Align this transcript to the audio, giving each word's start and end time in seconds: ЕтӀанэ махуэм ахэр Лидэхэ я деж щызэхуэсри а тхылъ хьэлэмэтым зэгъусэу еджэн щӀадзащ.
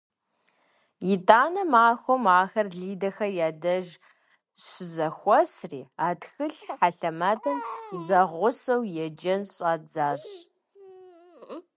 ЕтӀанэ 1.13 1.63
махуэм 1.71 2.23
ахэр 2.41 2.67
Лидэхэ 2.79 3.27
я 3.47 3.49
деж 3.63 3.87
щызэхуэсри 4.61 5.81
а 6.05 6.07
тхылъ 6.19 6.63
хьэлэмэтым 6.77 7.57
зэгъусэу 8.05 8.81
еджэн 9.05 9.41
щӀадзащ. 9.53 10.23